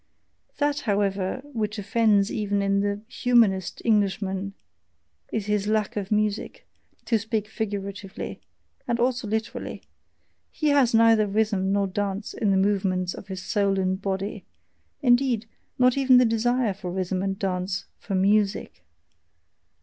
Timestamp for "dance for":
17.37-18.15